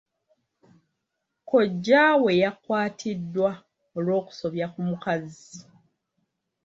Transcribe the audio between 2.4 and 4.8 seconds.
yakwatiddwa olw'okusobya ku